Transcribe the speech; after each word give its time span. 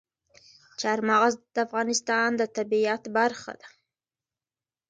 چار 0.81 0.99
مغز 1.09 1.33
د 1.53 1.55
افغانستان 1.67 2.29
د 2.39 2.41
طبیعت 2.57 3.03
برخه 3.17 3.53
ده. 3.61 3.67